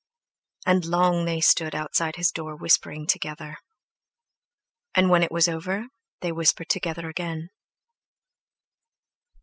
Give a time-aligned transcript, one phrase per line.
[0.65, 3.57] And long they stood outside his door whispering together.
[4.95, 5.89] And when it was over
[6.21, 7.51] they whispered together again.